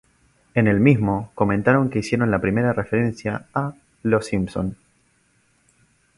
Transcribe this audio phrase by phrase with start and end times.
[0.55, 4.75] En el mismo comentaron que hicieron la primera referencia a "Los Simpson".